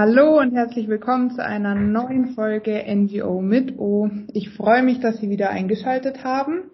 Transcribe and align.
Hallo 0.00 0.38
und 0.38 0.54
herzlich 0.54 0.86
willkommen 0.86 1.32
zu 1.32 1.44
einer 1.44 1.74
neuen 1.74 2.36
Folge 2.36 2.84
NGO 2.86 3.40
mit 3.40 3.80
O. 3.80 4.08
Ich 4.32 4.50
freue 4.50 4.84
mich, 4.84 5.00
dass 5.00 5.18
Sie 5.18 5.28
wieder 5.28 5.50
eingeschaltet 5.50 6.22
haben. 6.22 6.70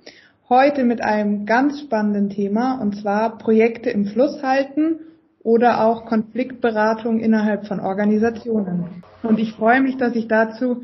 Heute 0.50 0.84
mit 0.84 1.02
einem 1.02 1.46
ganz 1.46 1.80
spannenden 1.80 2.28
Thema 2.28 2.82
und 2.82 2.96
zwar 2.96 3.38
Projekte 3.38 3.88
im 3.88 4.04
Fluss 4.04 4.42
halten 4.42 4.96
oder 5.42 5.86
auch 5.86 6.04
Konfliktberatung 6.04 7.18
innerhalb 7.18 7.66
von 7.66 7.80
Organisationen. 7.80 9.02
Und 9.22 9.38
ich 9.38 9.54
freue 9.54 9.80
mich, 9.80 9.96
dass 9.96 10.14
ich 10.14 10.28
dazu 10.28 10.82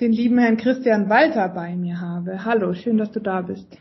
den 0.00 0.10
lieben 0.10 0.38
Herrn 0.38 0.56
Christian 0.56 1.08
Walter 1.08 1.48
bei 1.48 1.76
mir 1.76 2.00
habe. 2.00 2.44
Hallo, 2.44 2.74
schön, 2.74 2.98
dass 2.98 3.12
du 3.12 3.20
da 3.20 3.42
bist. 3.42 3.78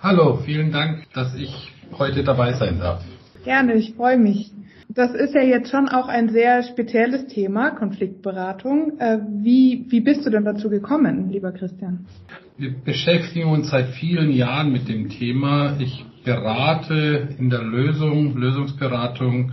Hallo, 0.00 0.36
vielen 0.36 0.70
Dank, 0.70 1.02
dass 1.14 1.34
ich 1.34 1.72
heute 1.98 2.22
dabei 2.22 2.52
sein 2.52 2.78
darf. 2.78 3.02
Gerne, 3.42 3.74
ich 3.74 3.94
freue 3.94 4.18
mich. 4.18 4.52
Das 4.92 5.14
ist 5.14 5.34
ja 5.34 5.42
jetzt 5.42 5.70
schon 5.70 5.88
auch 5.88 6.08
ein 6.08 6.30
sehr 6.30 6.64
spezielles 6.64 7.28
Thema, 7.28 7.70
Konfliktberatung. 7.70 8.98
Äh, 8.98 9.18
wie, 9.40 9.86
wie 9.88 10.00
bist 10.00 10.26
du 10.26 10.30
denn 10.30 10.44
dazu 10.44 10.68
gekommen, 10.68 11.30
lieber 11.30 11.52
Christian? 11.52 12.06
Wir 12.58 12.74
beschäftigen 12.74 13.50
uns 13.50 13.70
seit 13.70 13.90
vielen 13.90 14.32
Jahren 14.32 14.72
mit 14.72 14.88
dem 14.88 15.08
Thema. 15.08 15.76
Ich 15.78 16.04
berate 16.24 17.28
in 17.38 17.50
der 17.50 17.62
Lösung, 17.62 18.36
Lösungsberatung 18.36 19.52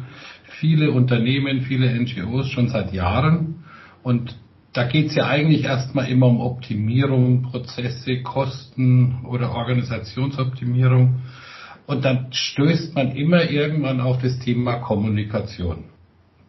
viele 0.59 0.89
Unternehmen, 0.89 1.61
viele 1.61 1.93
NGOs 1.93 2.47
schon 2.47 2.69
seit 2.69 2.91
Jahren. 2.91 3.63
Und 4.01 4.35
da 4.73 4.87
geht 4.87 5.07
es 5.07 5.15
ja 5.15 5.27
eigentlich 5.27 5.65
erstmal 5.65 6.09
immer 6.09 6.25
um 6.25 6.41
Optimierung, 6.41 7.43
Prozesse, 7.43 8.23
Kosten 8.23 9.19
oder 9.23 9.51
Organisationsoptimierung. 9.51 11.21
Und 11.87 12.03
dann 12.03 12.27
stößt 12.31 12.95
man 12.95 13.15
immer 13.15 13.49
irgendwann 13.49 14.01
auf 14.01 14.21
das 14.21 14.37
Thema 14.39 14.75
Kommunikation. 14.75 15.85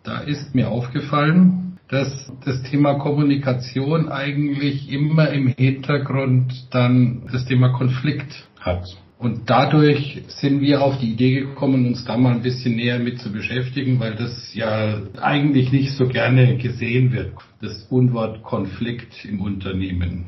Da 0.03 0.19
ist 0.19 0.55
mir 0.55 0.69
aufgefallen, 0.69 1.79
dass 1.89 2.31
das 2.45 2.63
Thema 2.65 2.95
Kommunikation 2.95 4.09
eigentlich 4.09 4.93
immer 4.93 5.31
im 5.31 5.49
Hintergrund 5.49 6.67
dann 6.71 7.23
das 7.33 7.47
Thema 7.47 7.71
Konflikt 7.71 8.49
hat. 8.61 8.85
Und 9.19 9.51
dadurch 9.51 10.23
sind 10.29 10.61
wir 10.61 10.83
auf 10.83 10.99
die 10.99 11.13
Idee 11.13 11.41
gekommen, 11.41 11.87
uns 11.87 12.05
da 12.05 12.17
mal 12.17 12.35
ein 12.35 12.43
bisschen 12.43 12.77
näher 12.77 12.99
mit 12.99 13.21
zu 13.21 13.33
beschäftigen, 13.33 13.99
weil 13.99 14.15
das 14.15 14.55
ja 14.55 15.01
eigentlich 15.21 15.73
nicht 15.73 15.93
so 15.93 16.07
gerne 16.07 16.57
gesehen 16.57 17.13
wird, 17.13 17.33
das 17.61 17.87
Unwort 17.91 18.43
Konflikt 18.43 19.25
im 19.25 19.41
Unternehmen. 19.41 20.27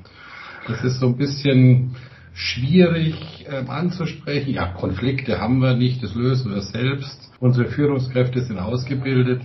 Das 0.67 0.83
ist 0.83 0.99
so 0.99 1.07
ein 1.07 1.17
bisschen 1.17 1.97
schwierig 2.33 3.47
äh, 3.49 3.69
anzusprechen. 3.69 4.55
Ja, 4.55 4.67
Konflikte 4.67 5.41
haben 5.41 5.61
wir 5.61 5.75
nicht, 5.75 6.03
das 6.03 6.15
lösen 6.15 6.53
wir 6.53 6.63
selbst. 6.63 7.31
Unsere 7.41 7.69
Führungskräfte 7.69 8.43
sind 8.43 8.59
ausgebildet. 8.59 9.43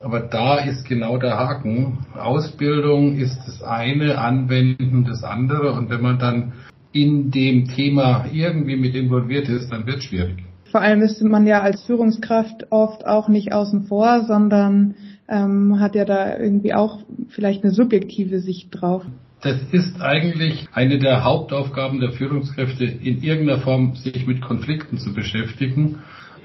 Aber 0.00 0.20
da 0.20 0.58
ist 0.58 0.86
genau 0.86 1.18
der 1.18 1.38
Haken. 1.38 1.98
Ausbildung 2.14 3.16
ist 3.16 3.38
das 3.46 3.62
eine, 3.62 4.18
Anwenden 4.18 5.04
das 5.04 5.24
andere. 5.24 5.72
Und 5.72 5.90
wenn 5.90 6.02
man 6.02 6.18
dann 6.18 6.52
in 6.92 7.30
dem 7.30 7.68
Thema 7.68 8.26
irgendwie 8.32 8.76
mit 8.76 8.94
involviert 8.94 9.48
ist, 9.48 9.70
dann 9.70 9.86
wird 9.86 9.98
es 9.98 10.04
schwierig. 10.04 10.44
Vor 10.70 10.80
allem 10.80 11.00
ist 11.02 11.22
man 11.22 11.46
ja 11.46 11.60
als 11.62 11.82
Führungskraft 11.84 12.70
oft 12.70 13.06
auch 13.06 13.28
nicht 13.28 13.52
außen 13.52 13.84
vor, 13.84 14.24
sondern 14.26 14.94
ähm, 15.28 15.80
hat 15.80 15.94
ja 15.94 16.04
da 16.04 16.38
irgendwie 16.38 16.74
auch 16.74 17.00
vielleicht 17.28 17.64
eine 17.64 17.72
subjektive 17.72 18.40
Sicht 18.40 18.68
drauf. 18.70 19.04
Das 19.46 19.62
ist 19.70 20.00
eigentlich 20.00 20.66
eine 20.72 20.98
der 20.98 21.22
Hauptaufgaben 21.22 22.00
der 22.00 22.10
Führungskräfte, 22.10 22.84
in 22.84 23.22
irgendeiner 23.22 23.60
Form 23.60 23.94
sich 23.94 24.26
mit 24.26 24.40
Konflikten 24.40 24.98
zu 24.98 25.14
beschäftigen. 25.14 26.00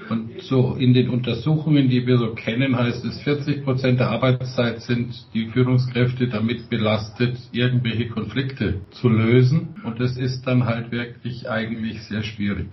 Und 0.08 0.40
so 0.42 0.76
in 0.78 0.94
den 0.94 1.08
Untersuchungen, 1.08 1.88
die 1.88 2.06
wir 2.06 2.18
so 2.18 2.32
kennen, 2.34 2.78
heißt 2.78 3.04
es, 3.04 3.20
40 3.22 3.64
Prozent 3.64 3.98
der 3.98 4.10
Arbeitszeit 4.10 4.82
sind 4.82 5.16
die 5.34 5.46
Führungskräfte 5.46 6.28
damit 6.28 6.70
belastet, 6.70 7.38
irgendwelche 7.50 8.06
Konflikte 8.06 8.82
zu 8.92 9.08
lösen. 9.08 9.74
Und 9.82 9.98
das 9.98 10.16
ist 10.16 10.46
dann 10.46 10.66
halt 10.66 10.92
wirklich 10.92 11.50
eigentlich 11.50 12.02
sehr 12.02 12.22
schwierig. 12.22 12.68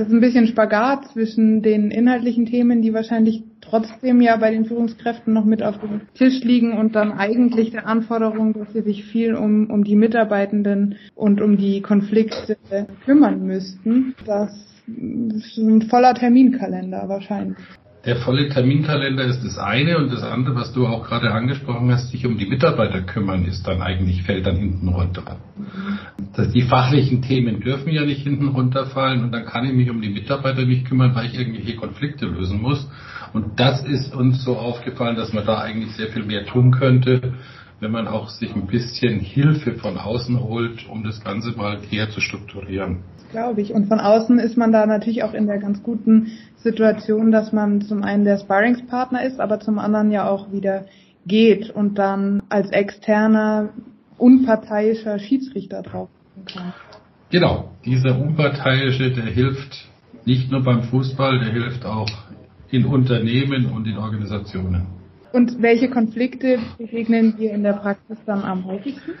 Das 0.00 0.08
ist 0.08 0.14
ein 0.14 0.22
bisschen 0.22 0.46
Spagat 0.46 1.08
zwischen 1.12 1.60
den 1.60 1.90
inhaltlichen 1.90 2.46
Themen, 2.46 2.80
die 2.80 2.94
wahrscheinlich 2.94 3.44
trotzdem 3.60 4.22
ja 4.22 4.34
bei 4.38 4.50
den 4.50 4.64
Führungskräften 4.64 5.34
noch 5.34 5.44
mit 5.44 5.62
auf 5.62 5.78
dem 5.78 6.00
Tisch 6.14 6.42
liegen 6.42 6.72
und 6.72 6.96
dann 6.96 7.12
eigentlich 7.12 7.72
der 7.72 7.86
Anforderung, 7.86 8.54
dass 8.54 8.72
sie 8.72 8.80
sich 8.80 9.04
viel 9.04 9.34
um, 9.34 9.68
um 9.68 9.84
die 9.84 9.96
Mitarbeitenden 9.96 10.96
und 11.14 11.42
um 11.42 11.58
die 11.58 11.82
Konflikte 11.82 12.56
kümmern 13.04 13.46
müssten. 13.46 14.14
Das 14.24 14.52
ist 14.86 15.58
ein 15.58 15.82
voller 15.82 16.14
Terminkalender 16.14 17.06
wahrscheinlich. 17.06 17.58
Der 18.06 18.16
volle 18.16 18.48
Terminkalender 18.48 19.24
ist 19.24 19.44
das 19.44 19.58
eine 19.58 19.98
und 19.98 20.10
das 20.10 20.22
andere, 20.22 20.54
was 20.54 20.72
du 20.72 20.86
auch 20.86 21.06
gerade 21.06 21.32
angesprochen 21.32 21.92
hast, 21.92 22.10
sich 22.10 22.26
um 22.26 22.38
die 22.38 22.46
Mitarbeiter 22.46 23.02
kümmern, 23.02 23.44
ist 23.44 23.66
dann 23.66 23.82
eigentlich, 23.82 24.22
fällt 24.22 24.46
dann 24.46 24.56
hinten 24.56 24.88
runter. 24.88 25.36
Das, 26.34 26.50
die 26.50 26.62
fachlichen 26.62 27.20
Themen 27.20 27.60
dürfen 27.60 27.92
ja 27.92 28.06
nicht 28.06 28.22
hinten 28.22 28.48
runterfallen 28.48 29.22
und 29.22 29.32
dann 29.32 29.44
kann 29.44 29.66
ich 29.66 29.74
mich 29.74 29.90
um 29.90 30.00
die 30.00 30.08
Mitarbeiter 30.08 30.64
nicht 30.64 30.86
kümmern, 30.86 31.14
weil 31.14 31.26
ich 31.26 31.38
irgendwelche 31.38 31.76
Konflikte 31.76 32.24
lösen 32.24 32.62
muss. 32.62 32.88
Und 33.34 33.60
das 33.60 33.84
ist 33.84 34.14
uns 34.14 34.42
so 34.44 34.56
aufgefallen, 34.56 35.16
dass 35.16 35.34
man 35.34 35.44
da 35.44 35.58
eigentlich 35.58 35.92
sehr 35.92 36.08
viel 36.08 36.24
mehr 36.24 36.46
tun 36.46 36.70
könnte, 36.70 37.34
wenn 37.80 37.90
man 37.90 38.06
auch 38.06 38.28
sich 38.28 38.54
ein 38.54 38.66
bisschen 38.66 39.20
Hilfe 39.20 39.74
von 39.74 39.96
außen 39.96 40.40
holt, 40.40 40.88
um 40.88 41.02
das 41.02 41.22
Ganze 41.24 41.52
mal 41.52 41.78
eher 41.90 42.10
zu 42.10 42.20
strukturieren 42.20 43.02
glaube 43.30 43.60
ich. 43.60 43.72
Und 43.72 43.86
von 43.86 44.00
außen 44.00 44.38
ist 44.38 44.56
man 44.56 44.72
da 44.72 44.86
natürlich 44.86 45.22
auch 45.22 45.34
in 45.34 45.46
der 45.46 45.58
ganz 45.58 45.82
guten 45.82 46.32
Situation, 46.56 47.30
dass 47.30 47.52
man 47.52 47.80
zum 47.80 48.02
einen 48.02 48.24
der 48.24 48.38
Sparringspartner 48.38 49.24
ist, 49.24 49.40
aber 49.40 49.60
zum 49.60 49.78
anderen 49.78 50.10
ja 50.10 50.28
auch 50.28 50.52
wieder 50.52 50.86
geht 51.26 51.70
und 51.70 51.98
dann 51.98 52.42
als 52.48 52.70
externer, 52.70 53.70
unparteiischer 54.18 55.18
Schiedsrichter 55.18 55.82
drauf 55.82 56.08
kann. 56.52 56.72
Genau, 57.30 57.70
dieser 57.84 58.18
unparteiische, 58.18 59.12
der 59.12 59.24
hilft 59.24 59.88
nicht 60.24 60.50
nur 60.50 60.62
beim 60.62 60.82
Fußball, 60.84 61.38
der 61.38 61.52
hilft 61.52 61.84
auch 61.84 62.10
in 62.70 62.84
Unternehmen 62.84 63.66
und 63.66 63.86
in 63.86 63.96
Organisationen. 63.96 64.99
Und 65.32 65.62
welche 65.62 65.88
Konflikte 65.88 66.58
begegnen 66.78 67.34
wir 67.38 67.52
in 67.52 67.62
der 67.62 67.74
Praxis 67.74 68.18
dann 68.26 68.42
am 68.42 68.64
häufigsten? 68.64 69.12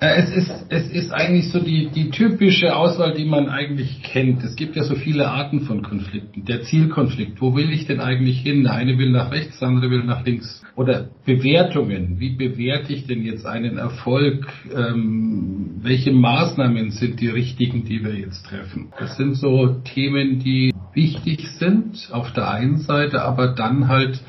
Äh, 0.00 0.22
es 0.22 0.30
ist, 0.30 0.52
es 0.68 0.90
ist 0.90 1.10
eigentlich 1.10 1.50
so 1.50 1.58
die, 1.58 1.88
die 1.88 2.10
typische 2.10 2.76
Auswahl, 2.76 3.14
die 3.14 3.24
man 3.24 3.48
eigentlich 3.48 4.02
kennt. 4.04 4.44
Es 4.44 4.54
gibt 4.54 4.76
ja 4.76 4.84
so 4.84 4.94
viele 4.94 5.28
Arten 5.28 5.62
von 5.62 5.82
Konflikten. 5.82 6.44
Der 6.44 6.62
Zielkonflikt, 6.62 7.40
wo 7.40 7.56
will 7.56 7.72
ich 7.72 7.86
denn 7.86 7.98
eigentlich 7.98 8.40
hin? 8.40 8.62
Der 8.62 8.74
eine 8.74 8.96
will 8.96 9.10
nach 9.10 9.32
rechts, 9.32 9.58
der 9.58 9.68
andere 9.68 9.90
will 9.90 10.04
nach 10.04 10.24
links. 10.24 10.62
Oder 10.76 11.08
Bewertungen, 11.24 12.20
wie 12.20 12.36
bewerte 12.36 12.92
ich 12.92 13.08
denn 13.08 13.24
jetzt 13.24 13.44
einen 13.44 13.78
Erfolg? 13.78 14.46
Ähm, 14.72 15.80
welche 15.82 16.12
Maßnahmen 16.12 16.92
sind 16.92 17.20
die 17.20 17.28
richtigen, 17.28 17.84
die 17.84 18.04
wir 18.04 18.14
jetzt 18.14 18.46
treffen? 18.46 18.92
Das 19.00 19.16
sind 19.16 19.34
so 19.34 19.80
Themen, 19.82 20.38
die 20.38 20.72
wichtig 20.94 21.48
sind 21.58 22.08
auf 22.12 22.32
der 22.32 22.48
einen 22.48 22.78
Seite, 22.78 23.22
aber 23.22 23.48
dann 23.48 23.88
halt 23.88 24.20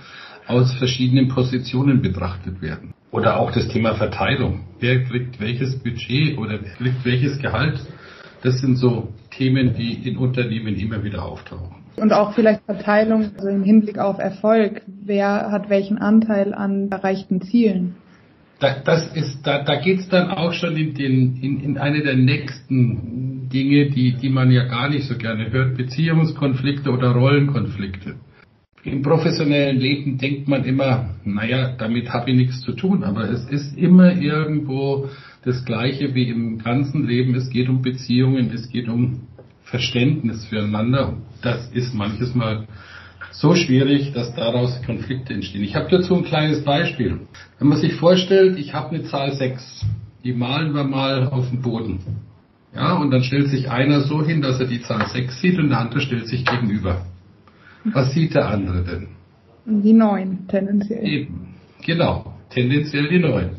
aus 0.49 0.73
verschiedenen 0.73 1.29
Positionen 1.29 2.01
betrachtet 2.01 2.61
werden. 2.61 2.93
Oder 3.11 3.39
auch 3.39 3.51
das 3.51 3.67
Thema 3.67 3.95
Verteilung. 3.95 4.61
Wer 4.79 5.03
kriegt 5.03 5.39
welches 5.39 5.77
Budget 5.79 6.37
oder 6.37 6.59
wer 6.61 6.71
kriegt 6.71 7.05
welches 7.05 7.39
Gehalt? 7.39 7.79
Das 8.41 8.59
sind 8.59 8.77
so 8.77 9.09
Themen, 9.31 9.75
die 9.75 9.93
in 10.07 10.17
Unternehmen 10.17 10.75
immer 10.75 11.03
wieder 11.03 11.23
auftauchen. 11.23 11.83
Und 11.97 12.13
auch 12.13 12.33
vielleicht 12.33 12.63
Verteilung 12.65 13.31
also 13.35 13.49
im 13.49 13.63
Hinblick 13.63 13.99
auf 13.99 14.19
Erfolg. 14.19 14.81
Wer 14.87 15.51
hat 15.51 15.69
welchen 15.69 15.97
Anteil 15.97 16.53
an 16.53 16.89
erreichten 16.89 17.41
Zielen? 17.41 17.95
Da, 18.59 18.79
das 18.83 19.07
ist, 19.15 19.45
da, 19.45 19.63
da 19.63 19.75
geht 19.79 19.99
es 19.99 20.09
dann 20.09 20.31
auch 20.31 20.53
schon 20.53 20.75
in, 20.75 20.93
den, 20.93 21.37
in, 21.41 21.59
in 21.61 21.77
eine 21.77 22.01
der 22.01 22.15
nächsten 22.15 23.49
Dinge, 23.49 23.89
die, 23.89 24.13
die 24.13 24.29
man 24.29 24.51
ja 24.51 24.65
gar 24.65 24.89
nicht 24.89 25.07
so 25.07 25.15
gerne 25.15 25.51
hört, 25.51 25.77
Beziehungskonflikte 25.77 26.89
oder 26.89 27.11
Rollenkonflikte. 27.11 28.15
Im 28.83 29.01
professionellen 29.01 29.77
Leben 29.77 30.17
denkt 30.17 30.47
man 30.47 30.63
immer, 30.63 31.09
naja, 31.25 31.75
damit 31.77 32.09
habe 32.09 32.31
ich 32.31 32.37
nichts 32.37 32.61
zu 32.61 32.71
tun, 32.71 33.03
aber 33.03 33.29
es 33.29 33.45
ist 33.49 33.77
immer 33.77 34.15
irgendwo 34.15 35.09
das 35.43 35.65
Gleiche 35.65 36.15
wie 36.15 36.29
im 36.29 36.59
ganzen 36.59 37.05
Leben. 37.05 37.35
Es 37.35 37.49
geht 37.49 37.67
um 37.67 37.81
Beziehungen, 37.81 38.51
es 38.53 38.69
geht 38.69 38.87
um 38.87 39.21
Verständnis 39.63 40.45
füreinander. 40.45 41.13
Das 41.41 41.69
ist 41.71 41.93
manches 41.93 42.33
Mal 42.33 42.67
so 43.31 43.53
schwierig, 43.53 44.13
dass 44.13 44.33
daraus 44.35 44.81
Konflikte 44.85 45.33
entstehen. 45.33 45.63
Ich 45.63 45.75
habe 45.75 45.89
dazu 45.89 46.15
ein 46.15 46.23
kleines 46.23 46.63
Beispiel. 46.63 47.19
Wenn 47.59 47.67
man 47.67 47.77
sich 47.77 47.93
vorstellt, 47.95 48.57
ich 48.57 48.73
habe 48.73 48.95
eine 48.95 49.03
Zahl 49.03 49.33
6, 49.33 49.85
die 50.23 50.33
malen 50.33 50.73
wir 50.73 50.83
mal 50.83 51.27
auf 51.27 51.49
den 51.49 51.61
Boden. 51.61 51.99
Ja, 52.73 52.93
und 52.93 53.11
dann 53.11 53.23
stellt 53.23 53.49
sich 53.49 53.69
einer 53.69 54.01
so 54.01 54.23
hin, 54.23 54.41
dass 54.41 54.59
er 54.59 54.67
die 54.67 54.81
Zahl 54.81 55.07
6 55.07 55.41
sieht 55.41 55.59
und 55.59 55.69
der 55.69 55.79
andere 55.79 56.01
stellt 56.01 56.27
sich 56.27 56.45
gegenüber. 56.45 57.05
Was 57.85 58.13
sieht 58.13 58.35
der 58.35 58.49
andere 58.49 58.83
denn? 58.83 59.07
Die 59.65 59.93
neun, 59.93 60.47
tendenziell. 60.47 61.05
Eben, 61.05 61.55
genau, 61.85 62.33
tendenziell 62.49 63.07
die 63.09 63.19
neun. 63.19 63.51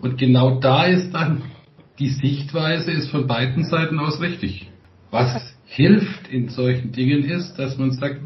Und 0.00 0.18
genau 0.18 0.60
da 0.60 0.84
ist 0.84 1.12
dann, 1.12 1.42
die 1.98 2.08
Sichtweise 2.08 2.92
ist 2.92 3.10
von 3.10 3.26
beiden 3.26 3.64
Seiten 3.64 3.98
aus 3.98 4.20
richtig. 4.20 4.70
Was 5.10 5.54
hilft 5.66 6.28
in 6.28 6.48
solchen 6.48 6.92
Dingen 6.92 7.24
ist, 7.24 7.56
dass 7.56 7.76
man 7.76 7.92
sagt, 7.92 8.22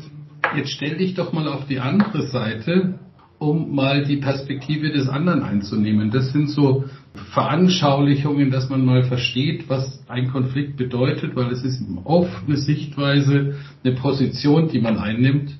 jetzt 0.56 0.70
stell 0.70 0.96
dich 0.96 1.14
doch 1.14 1.32
mal 1.32 1.48
auf 1.48 1.66
die 1.66 1.80
andere 1.80 2.26
Seite 2.28 2.98
um 3.38 3.74
mal 3.74 4.04
die 4.04 4.16
Perspektive 4.16 4.90
des 4.90 5.08
anderen 5.08 5.42
einzunehmen. 5.42 6.10
Das 6.10 6.32
sind 6.32 6.48
so 6.48 6.84
Veranschaulichungen, 7.14 8.50
dass 8.50 8.68
man 8.68 8.84
mal 8.84 9.04
versteht, 9.04 9.68
was 9.68 10.02
ein 10.08 10.30
Konflikt 10.30 10.76
bedeutet, 10.76 11.36
weil 11.36 11.52
es 11.52 11.62
ist 11.62 11.82
oft 12.04 12.46
eine 12.46 12.56
Sichtweise, 12.56 13.54
eine 13.84 13.94
Position, 13.94 14.68
die 14.68 14.80
man 14.80 14.98
einnimmt. 14.98 15.56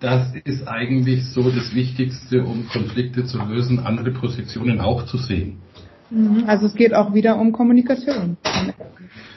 Das 0.00 0.32
ist 0.44 0.68
eigentlich 0.68 1.26
so 1.26 1.50
das 1.50 1.74
Wichtigste, 1.74 2.44
um 2.44 2.68
Konflikte 2.68 3.24
zu 3.24 3.38
lösen, 3.38 3.80
andere 3.80 4.10
Positionen 4.10 4.80
auch 4.80 5.06
zu 5.06 5.16
sehen. 5.16 5.56
Mhm. 6.10 6.44
Also 6.46 6.66
es 6.66 6.74
geht 6.74 6.94
auch 6.94 7.14
wieder 7.14 7.38
um 7.38 7.52
Kommunikation. 7.52 8.36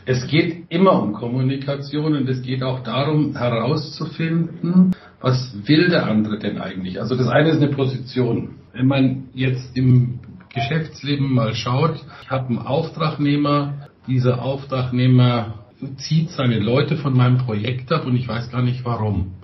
Es 0.06 0.28
geht 0.28 0.66
immer 0.70 1.02
um 1.02 1.14
Kommunikation 1.14 2.16
und 2.16 2.28
es 2.28 2.42
geht 2.42 2.64
auch 2.64 2.84
darum 2.84 3.36
herauszufinden, 3.36 4.96
was 5.22 5.56
will 5.66 5.90
der 5.90 6.08
andere 6.08 6.38
denn 6.38 6.58
eigentlich? 6.58 7.00
Also 7.00 7.16
das 7.16 7.28
eine 7.28 7.50
ist 7.50 7.62
eine 7.62 7.70
Position. 7.70 8.56
Wenn 8.74 8.88
man 8.88 9.24
jetzt 9.34 9.78
im 9.78 10.20
Geschäftsleben 10.54 11.34
mal 11.34 11.56
schaut, 11.56 11.96
ich 12.24 12.30
habe 12.30 12.50
einen 12.50 12.60
Auftragnehmer, 12.60 13.88
dieser 14.08 14.42
Auftragnehmer 14.42 15.66
zieht 15.98 16.30
seine 16.32 16.60
Leute 16.60 16.98
von 16.98 17.16
meinem 17.16 17.38
Projekt 17.38 17.92
ab 17.92 18.06
und 18.06 18.16
ich 18.16 18.28
weiß 18.28 18.52
gar 18.52 18.62
nicht 18.62 18.84
warum. 18.84 19.36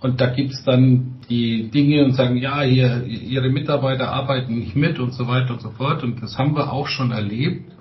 Und 0.00 0.20
da 0.20 0.26
gibt's 0.26 0.62
dann 0.64 1.20
die 1.30 1.70
Dinge 1.70 2.04
und 2.04 2.12
sagen, 2.12 2.36
ja, 2.36 2.60
hier, 2.60 3.04
ihre 3.04 3.48
Mitarbeiter 3.48 4.10
arbeiten 4.10 4.58
nicht 4.58 4.76
mit 4.76 4.98
und 4.98 5.14
so 5.14 5.26
weiter 5.28 5.54
und 5.54 5.62
so 5.62 5.70
fort. 5.70 6.02
Und 6.02 6.22
das 6.22 6.36
haben 6.36 6.54
wir 6.54 6.72
auch 6.72 6.88
schon 6.88 7.10
erlebt, 7.10 7.72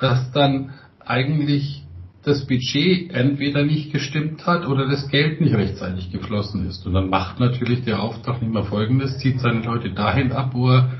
dass 0.00 0.32
dann 0.32 0.74
eigentlich 1.00 1.82
das 2.24 2.46
Budget 2.46 3.10
entweder 3.12 3.64
nicht 3.64 3.92
gestimmt 3.92 4.46
hat 4.46 4.66
oder 4.66 4.86
das 4.86 5.08
Geld 5.08 5.40
nicht 5.40 5.54
rechtzeitig 5.54 6.12
geflossen 6.12 6.68
ist. 6.68 6.86
Und 6.86 6.94
dann 6.94 7.08
macht 7.08 7.40
natürlich 7.40 7.84
der 7.84 8.02
Auftragnehmer 8.02 8.64
Folgendes, 8.64 9.18
zieht 9.18 9.40
seine 9.40 9.62
Leute 9.62 9.90
dahin 9.90 10.32
ab, 10.32 10.50
wo 10.52 10.70
er 10.70 10.90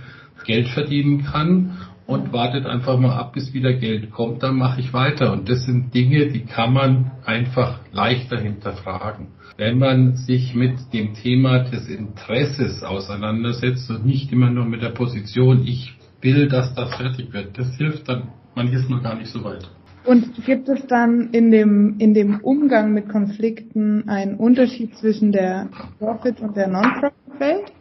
Geld 0.44 0.68
verdienen 0.68 1.24
kann 1.24 1.78
und 2.06 2.32
wartet 2.32 2.66
einfach 2.66 2.98
mal 2.98 3.16
ab, 3.16 3.32
bis 3.32 3.54
wieder 3.54 3.72
Geld 3.72 4.10
kommt, 4.10 4.42
dann 4.42 4.56
mache 4.56 4.80
ich 4.80 4.92
weiter. 4.92 5.32
Und 5.32 5.48
das 5.48 5.64
sind 5.64 5.94
Dinge, 5.94 6.28
die 6.28 6.44
kann 6.44 6.72
man 6.72 7.12
einfach 7.24 7.80
leichter 7.92 8.38
hinterfragen. 8.38 9.28
Wenn 9.56 9.78
man 9.78 10.16
sich 10.16 10.54
mit 10.54 10.92
dem 10.92 11.14
Thema 11.14 11.60
des 11.60 11.88
Interesses 11.88 12.82
auseinandersetzt 12.82 13.90
und 13.90 14.04
nicht 14.04 14.32
immer 14.32 14.50
nur 14.50 14.64
mit 14.64 14.82
der 14.82 14.90
Position, 14.90 15.62
ich 15.66 15.94
will, 16.20 16.48
dass 16.48 16.74
das 16.74 16.94
fertig 16.96 17.32
wird, 17.32 17.58
das 17.58 17.76
hilft 17.76 18.08
dann 18.08 18.28
manches 18.54 18.88
nur 18.88 19.02
gar 19.02 19.16
nicht 19.16 19.28
so 19.28 19.44
weit. 19.44 19.68
Und 20.04 20.44
gibt 20.44 20.68
es 20.68 20.86
dann 20.88 21.30
in 21.30 21.50
dem, 21.50 21.96
in 21.98 22.12
dem 22.12 22.40
Umgang 22.40 22.92
mit 22.92 23.08
Konflikten 23.08 24.08
einen 24.08 24.34
Unterschied 24.34 24.96
zwischen 24.96 25.30
der 25.30 25.68
Profit- 25.98 26.40
und 26.40 26.56
der 26.56 26.68
Non-Profit-Welt? 26.68 27.72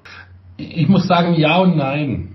Ich 0.58 0.88
muss 0.88 1.08
sagen, 1.08 1.34
ja 1.34 1.58
und 1.58 1.78
nein. 1.78 2.31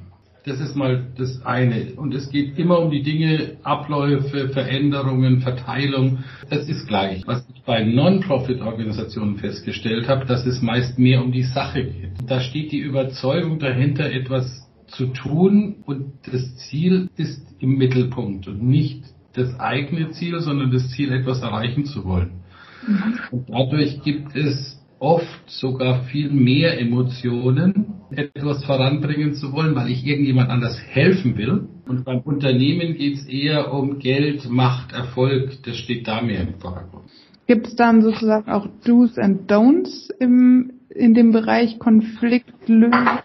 Das 0.47 0.61
ist 0.61 0.77
mal 0.77 1.09
das 1.19 1.45
eine. 1.45 1.95
Und 1.97 2.15
es 2.15 2.31
geht 2.31 2.57
immer 2.57 2.79
um 2.79 2.93
die 2.93 3.03
Dinge, 3.03 3.57
Abläufe, 3.65 4.49
Veränderungen, 4.51 5.41
Verteilung. 5.41 6.19
Das 6.49 6.69
ist 6.69 6.87
gleich. 6.87 7.27
Was 7.27 7.45
ich 7.53 7.63
bei 7.63 7.83
Non-Profit-Organisationen 7.83 9.39
festgestellt 9.39 10.09
habe, 10.09 10.25
dass 10.25 10.47
es 10.47 10.63
meist 10.63 11.01
mehr 11.01 11.21
um 11.21 11.33
die 11.33 11.43
Sache 11.43 11.85
geht. 11.85 12.13
Da 12.29 12.41
steht 12.41 12.71
die 12.71 12.79
Überzeugung 12.79 13.59
dahinter, 13.59 14.09
etwas 14.13 14.69
zu 14.87 15.07
tun 15.07 15.79
und 15.85 16.13
das 16.31 16.57
Ziel 16.59 17.11
ist 17.17 17.43
im 17.59 17.77
Mittelpunkt 17.77 18.47
und 18.47 18.63
nicht 18.63 19.03
das 19.33 19.59
eigene 19.59 20.11
Ziel, 20.13 20.39
sondern 20.39 20.71
das 20.71 20.91
Ziel, 20.91 21.13
etwas 21.13 21.43
erreichen 21.43 21.87
zu 21.87 22.05
wollen. 22.05 22.45
Mhm. 22.87 23.19
Und 23.33 23.51
dadurch 23.51 24.01
gibt 24.03 24.37
es 24.37 24.81
oft 25.01 25.51
sogar 25.51 26.05
viel 26.05 26.31
mehr 26.31 26.81
Emotionen, 26.81 27.96
etwas 28.19 28.65
voranbringen 28.65 29.35
zu 29.35 29.53
wollen, 29.53 29.75
weil 29.75 29.91
ich 29.91 30.07
irgendjemand 30.07 30.51
anders 30.51 30.81
helfen 30.91 31.37
will. 31.37 31.69
Und 31.87 32.05
beim 32.05 32.21
Unternehmen 32.21 32.95
geht 32.95 33.15
es 33.15 33.27
eher 33.27 33.73
um 33.73 33.99
Geld, 33.99 34.49
Macht, 34.51 34.93
Erfolg. 34.93 35.53
Das 35.65 35.77
steht 35.77 36.09
da 36.09 36.21
mehr 36.21 36.41
im 36.41 36.55
Vordergrund. 36.55 37.05
Gibt 37.47 37.69
es 37.69 37.77
dann 37.77 38.03
sozusagen 38.03 38.51
auch 38.51 38.67
Do's 38.85 39.19
and 39.19 39.51
Don'ts 39.51 40.11
im, 40.19 40.73
in 40.91 41.15
dem 41.15 41.33
Bereich 41.33 41.79
Konfliktlösung? 41.79 43.21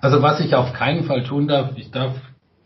Also 0.00 0.22
was 0.22 0.40
ich 0.40 0.54
auf 0.54 0.72
keinen 0.72 1.04
Fall 1.04 1.24
tun 1.24 1.48
darf, 1.48 1.76
ich 1.76 1.90
darf 1.90 2.14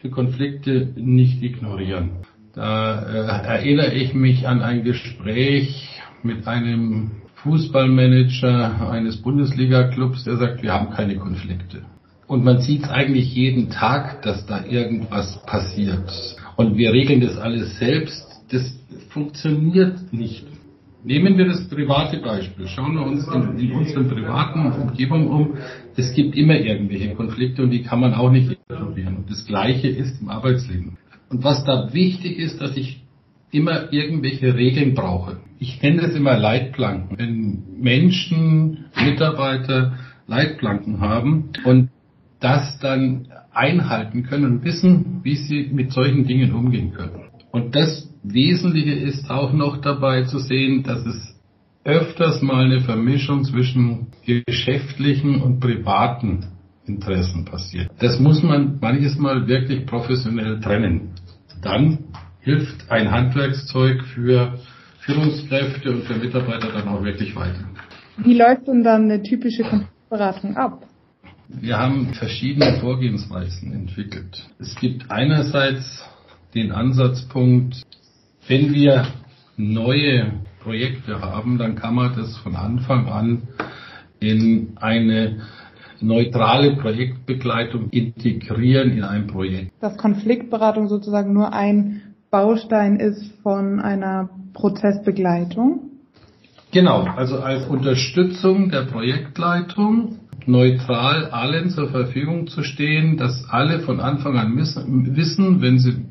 die 0.02 0.10
Konflikte 0.10 0.92
nicht 0.96 1.42
ignorieren. 1.42 2.10
Da 2.54 3.02
äh, 3.02 3.46
erinnere 3.46 3.94
ich 3.94 4.14
mich 4.14 4.46
an 4.48 4.62
ein 4.62 4.82
Gespräch 4.84 6.00
mit 6.22 6.46
einem 6.46 7.19
Fußballmanager 7.42 8.90
eines 8.90 9.16
Bundesliga-Clubs, 9.22 10.24
der 10.24 10.36
sagt, 10.36 10.62
wir 10.62 10.72
haben 10.72 10.90
keine 10.90 11.16
Konflikte. 11.16 11.82
Und 12.26 12.44
man 12.44 12.60
sieht 12.60 12.84
eigentlich 12.84 13.34
jeden 13.34 13.70
Tag, 13.70 14.22
dass 14.22 14.46
da 14.46 14.64
irgendwas 14.64 15.42
passiert. 15.46 16.10
Und 16.56 16.76
wir 16.76 16.92
regeln 16.92 17.20
das 17.20 17.38
alles 17.38 17.78
selbst. 17.78 18.24
Das 18.50 18.78
funktioniert 19.08 20.12
nicht. 20.12 20.46
Nehmen 21.02 21.38
wir 21.38 21.46
das 21.46 21.66
private 21.68 22.18
Beispiel. 22.18 22.68
Schauen 22.68 22.94
wir 22.94 23.06
uns 23.06 23.26
in, 23.26 23.58
in 23.58 23.72
unseren 23.72 24.08
privaten 24.08 24.70
Umgebungen 24.70 25.28
um. 25.28 25.54
Es 25.96 26.12
gibt 26.12 26.36
immer 26.36 26.56
irgendwelche 26.56 27.14
Konflikte 27.14 27.62
und 27.62 27.70
die 27.70 27.82
kann 27.82 28.00
man 28.00 28.12
auch 28.12 28.30
nicht 28.30 28.50
ignorieren. 28.50 29.16
Und 29.16 29.30
das 29.30 29.46
Gleiche 29.46 29.88
ist 29.88 30.20
im 30.20 30.28
Arbeitsleben. 30.28 30.98
Und 31.30 31.42
was 31.42 31.64
da 31.64 31.92
wichtig 31.94 32.38
ist, 32.38 32.60
dass 32.60 32.76
ich 32.76 33.02
immer 33.50 33.92
irgendwelche 33.92 34.54
Regeln 34.54 34.94
brauche. 34.94 35.38
Ich 35.62 35.82
nenne 35.82 36.00
das 36.00 36.14
immer 36.14 36.38
Leitplanken. 36.38 37.18
Wenn 37.18 37.62
Menschen, 37.78 38.86
Mitarbeiter 38.96 39.92
Leitplanken 40.26 41.00
haben 41.00 41.50
und 41.64 41.90
das 42.40 42.78
dann 42.78 43.28
einhalten 43.52 44.22
können 44.22 44.46
und 44.46 44.64
wissen, 44.64 45.20
wie 45.22 45.36
sie 45.36 45.68
mit 45.70 45.92
solchen 45.92 46.26
Dingen 46.26 46.54
umgehen 46.54 46.94
können. 46.94 47.28
Und 47.52 47.76
das 47.76 48.10
Wesentliche 48.22 48.92
ist 48.92 49.30
auch 49.30 49.52
noch 49.52 49.82
dabei 49.82 50.22
zu 50.22 50.38
sehen, 50.38 50.82
dass 50.82 51.04
es 51.04 51.36
öfters 51.84 52.40
mal 52.40 52.64
eine 52.64 52.80
Vermischung 52.80 53.44
zwischen 53.44 54.06
geschäftlichen 54.24 55.42
und 55.42 55.60
privaten 55.60 56.46
Interessen 56.86 57.44
passiert. 57.44 57.90
Das 57.98 58.18
muss 58.18 58.42
man 58.42 58.78
manches 58.80 59.18
Mal 59.18 59.46
wirklich 59.46 59.84
professionell 59.84 60.58
trennen. 60.60 61.10
Dann 61.60 61.98
hilft 62.40 62.90
ein 62.90 63.10
Handwerkszeug 63.10 64.02
für 64.04 64.58
Führungskräfte 65.00 65.90
und 65.90 66.04
für 66.04 66.14
Mitarbeiter 66.14 66.72
dann 66.72 66.88
auch 66.88 67.02
wirklich 67.02 67.34
weiter. 67.34 67.64
Wie 68.18 68.34
läuft 68.34 68.68
denn 68.68 68.82
dann 68.82 69.04
eine 69.04 69.22
typische 69.22 69.62
Konfliktberatung 69.62 70.56
ab? 70.56 70.82
Wir 71.48 71.78
haben 71.78 72.14
verschiedene 72.14 72.78
Vorgehensweisen 72.80 73.72
entwickelt. 73.72 74.46
Es 74.58 74.76
gibt 74.76 75.10
einerseits 75.10 76.04
den 76.54 76.70
Ansatzpunkt, 76.70 77.82
wenn 78.46 78.72
wir 78.72 79.06
neue 79.56 80.32
Projekte 80.62 81.20
haben, 81.20 81.58
dann 81.58 81.74
kann 81.74 81.94
man 81.94 82.14
das 82.16 82.36
von 82.38 82.54
Anfang 82.54 83.08
an 83.08 83.42
in 84.20 84.76
eine 84.76 85.40
neutrale 86.00 86.76
Projektbegleitung 86.76 87.90
integrieren 87.90 88.92
in 88.92 89.04
ein 89.04 89.26
Projekt. 89.26 89.72
Dass 89.80 89.96
Konfliktberatung 89.96 90.88
sozusagen 90.88 91.32
nur 91.32 91.52
ein 91.52 92.09
Baustein 92.30 92.96
ist 92.96 93.32
von 93.42 93.80
einer 93.80 94.30
Prozessbegleitung? 94.52 95.90
Genau, 96.72 97.02
also 97.02 97.40
als 97.40 97.66
Unterstützung 97.66 98.70
der 98.70 98.82
Projektleitung 98.82 100.20
neutral 100.46 101.26
allen 101.26 101.70
zur 101.70 101.88
Verfügung 101.88 102.46
zu 102.46 102.62
stehen, 102.62 103.16
dass 103.16 103.44
alle 103.50 103.80
von 103.80 104.00
Anfang 104.00 104.38
an 104.38 104.56
wissen, 104.56 105.60
wenn 105.60 105.78
sie 105.78 106.04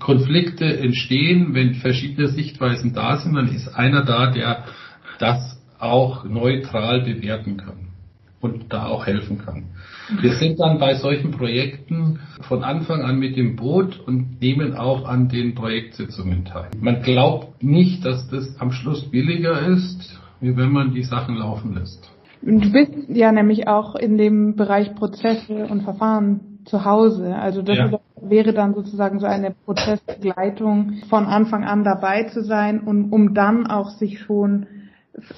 Konflikte 0.00 0.78
entstehen, 0.78 1.54
wenn 1.54 1.74
verschiedene 1.74 2.28
Sichtweisen 2.28 2.92
da 2.92 3.18
sind, 3.18 3.34
dann 3.34 3.48
ist 3.48 3.68
einer 3.68 4.04
da, 4.04 4.30
der 4.30 4.64
das 5.18 5.60
auch 5.78 6.24
neutral 6.24 7.02
bewerten 7.02 7.56
kann 7.56 7.89
und 8.40 8.72
da 8.72 8.86
auch 8.86 9.06
helfen 9.06 9.38
kann. 9.38 9.64
Wir 10.20 10.32
sind 10.32 10.58
dann 10.58 10.78
bei 10.78 10.94
solchen 10.94 11.30
Projekten 11.30 12.20
von 12.40 12.64
Anfang 12.64 13.02
an 13.02 13.18
mit 13.18 13.36
dem 13.36 13.56
Boot 13.56 14.00
und 14.06 14.40
nehmen 14.40 14.74
auch 14.74 15.06
an 15.06 15.28
den 15.28 15.54
Projektsitzungen 15.54 16.44
teil. 16.44 16.70
Man 16.80 17.02
glaubt 17.02 17.62
nicht, 17.62 18.04
dass 18.04 18.28
das 18.28 18.56
am 18.58 18.72
Schluss 18.72 19.10
billiger 19.10 19.60
ist, 19.68 20.18
wie 20.40 20.56
wenn 20.56 20.72
man 20.72 20.94
die 20.94 21.02
Sachen 21.02 21.36
laufen 21.36 21.74
lässt. 21.74 22.10
Du 22.42 22.72
bist 22.72 22.92
ja 23.08 23.32
nämlich 23.32 23.68
auch 23.68 23.94
in 23.94 24.16
dem 24.16 24.56
Bereich 24.56 24.94
Prozesse 24.94 25.66
und 25.66 25.82
Verfahren 25.82 26.40
zu 26.64 26.84
Hause. 26.84 27.36
Also 27.36 27.60
das 27.60 27.76
ja. 27.76 28.00
wäre 28.22 28.54
dann 28.54 28.74
sozusagen 28.74 29.20
so 29.20 29.26
eine 29.26 29.54
Prozessbegleitung 29.66 31.02
von 31.10 31.26
Anfang 31.26 31.64
an 31.64 31.84
dabei 31.84 32.24
zu 32.24 32.42
sein 32.42 32.80
und 32.80 33.12
um 33.12 33.34
dann 33.34 33.66
auch 33.66 33.90
sich 33.90 34.20
schon 34.20 34.66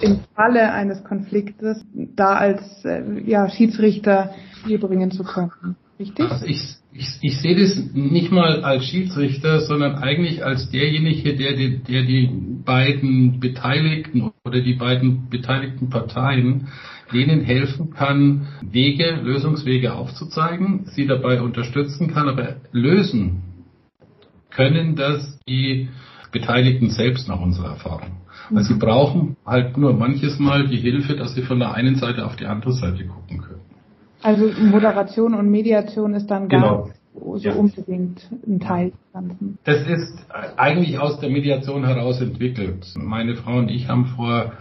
im 0.01 0.21
Falle 0.35 0.73
eines 0.73 1.03
Konfliktes 1.05 1.85
da 1.95 2.35
als 2.35 2.85
äh, 2.85 3.21
ja, 3.25 3.49
Schiedsrichter 3.49 4.35
hier 4.67 4.81
bringen 4.81 5.11
zu 5.11 5.25
können. 5.25 5.77
Richtig? 5.99 6.31
Also 6.31 6.47
ich, 6.47 6.61
ich, 6.93 7.19
ich 7.21 7.41
sehe 7.41 7.59
das 7.59 7.77
nicht 7.95 8.33
mal 8.33 8.65
als 8.65 8.85
Schiedsrichter, 8.85 9.61
sondern 9.61 9.97
eigentlich 9.97 10.45
als 10.45 10.71
derjenige, 10.71 11.37
der 11.37 11.55
die, 11.55 11.79
der 11.79 12.03
die 12.03 12.31
beiden 12.65 13.41
Beteiligten 13.41 14.33
oder 14.45 14.61
die 14.61 14.75
beiden 14.75 15.29
beteiligten 15.31 15.91
Parteien 15.91 16.69
denen 17.13 17.43
helfen 17.43 17.91
kann, 17.91 18.49
Wege, 18.63 19.21
Lösungswege 19.23 19.95
aufzuzeigen, 19.95 20.87
sie 20.87 21.07
dabei 21.07 21.43
unterstützen 21.43 22.13
kann, 22.13 22.29
aber 22.29 22.57
lösen 22.73 23.43
können 24.51 24.97
das 24.97 25.39
die 25.47 25.89
Beteiligten 26.31 26.91
selbst 26.91 27.29
nach 27.29 27.41
unserer 27.41 27.73
Erfahrung. 27.73 28.22
Weil 28.55 28.65
sie 28.65 28.75
brauchen 28.75 29.37
halt 29.47 29.77
nur 29.77 29.95
manches 29.95 30.39
Mal 30.39 30.69
die 30.69 30.77
Hilfe, 30.77 31.17
dass 31.17 31.35
sie 31.35 31.43
von 31.43 31.59
der 31.59 31.75
einen 31.75 31.97
Seite 31.97 32.27
auf 32.27 32.37
die 32.37 32.47
andere 32.47 32.73
Seite 32.73 33.07
gucken 33.07 33.41
können. 33.41 33.61
Also 34.23 34.51
Moderation 34.61 35.35
und 35.35 35.51
Mediation 35.51 36.15
ist 36.15 36.27
dann 36.29 36.49
gar 36.49 36.61
genau. 36.61 36.91
so 37.37 37.49
ja. 37.49 37.55
unbedingt 37.55 38.29
ein 38.47 38.61
Teil 38.61 38.91
des 38.91 39.13
Ganzen. 39.13 39.59
Das 39.65 39.87
ist 39.89 40.27
eigentlich 40.57 40.99
aus 40.99 41.19
der 41.19 41.31
Mediation 41.31 41.85
heraus 41.85 42.21
entwickelt. 42.21 42.87
Meine 42.97 43.35
Frau 43.35 43.59
und 43.59 43.69
ich 43.69 43.89
haben 43.89 44.07
vor 44.07 44.53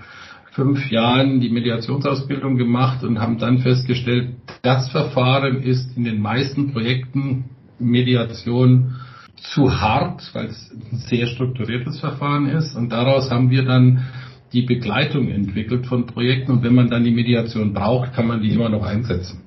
fünf 0.52 0.90
Jahren 0.90 1.40
die 1.40 1.50
Mediationsausbildung 1.50 2.58
gemacht 2.58 3.04
und 3.04 3.20
haben 3.20 3.38
dann 3.38 3.60
festgestellt, 3.60 4.32
das 4.64 4.90
Verfahren 4.90 5.62
ist 5.62 5.96
in 5.96 6.04
den 6.04 6.22
meisten 6.22 6.74
Projekten 6.74 7.46
Mediation 7.80 8.96
zu 9.42 9.82
hart, 9.82 10.30
weil 10.34 10.48
es 10.48 10.72
ein 10.72 10.98
sehr 10.98 11.28
strukturiertes 11.28 12.00
Verfahren 12.00 12.48
ist. 12.48 12.76
Und 12.76 12.92
daraus 12.92 13.32
haben 13.32 13.50
wir 13.50 13.64
dann 13.64 14.06
die 14.54 14.64
Begleitung 14.64 15.30
entwickelt 15.30 15.88
von 15.88 16.06
Projekten. 16.06 16.52
Und 16.52 16.64
wenn 16.64 16.76
man 16.76 16.90
dann 16.90 17.04
die 17.04 17.12
Mediation 17.12 17.74
braucht, 17.74 18.14
kann 18.14 18.28
man 18.28 18.42
die 18.42 18.54
immer 18.54 18.70
noch 18.70 18.86
einsetzen. 18.86 19.42